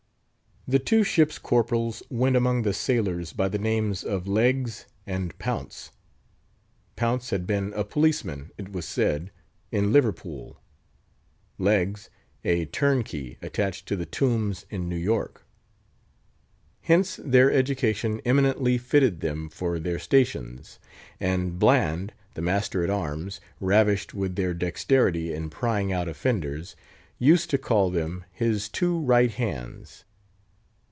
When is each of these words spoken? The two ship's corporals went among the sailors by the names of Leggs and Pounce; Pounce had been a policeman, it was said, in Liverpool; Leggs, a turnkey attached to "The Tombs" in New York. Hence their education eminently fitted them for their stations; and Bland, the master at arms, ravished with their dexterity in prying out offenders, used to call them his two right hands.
The 0.67 0.77
two 0.77 1.03
ship's 1.03 1.39
corporals 1.39 2.03
went 2.11 2.35
among 2.35 2.61
the 2.61 2.71
sailors 2.73 3.33
by 3.33 3.49
the 3.49 3.57
names 3.57 4.03
of 4.03 4.27
Leggs 4.27 4.85
and 5.07 5.35
Pounce; 5.39 5.89
Pounce 6.95 7.31
had 7.31 7.47
been 7.47 7.73
a 7.73 7.83
policeman, 7.83 8.51
it 8.59 8.71
was 8.71 8.85
said, 8.85 9.31
in 9.71 9.91
Liverpool; 9.91 10.61
Leggs, 11.57 12.11
a 12.45 12.65
turnkey 12.67 13.39
attached 13.41 13.87
to 13.87 13.95
"The 13.95 14.05
Tombs" 14.05 14.67
in 14.69 14.87
New 14.87 14.95
York. 14.97 15.47
Hence 16.81 17.15
their 17.23 17.51
education 17.51 18.21
eminently 18.23 18.77
fitted 18.77 19.19
them 19.21 19.49
for 19.49 19.79
their 19.79 19.97
stations; 19.97 20.77
and 21.19 21.57
Bland, 21.57 22.13
the 22.35 22.41
master 22.43 22.83
at 22.83 22.89
arms, 22.91 23.41
ravished 23.59 24.13
with 24.13 24.35
their 24.35 24.53
dexterity 24.53 25.33
in 25.33 25.49
prying 25.49 25.91
out 25.91 26.07
offenders, 26.07 26.75
used 27.17 27.49
to 27.49 27.57
call 27.57 27.89
them 27.89 28.25
his 28.31 28.69
two 28.69 28.99
right 28.99 29.31
hands. 29.31 30.05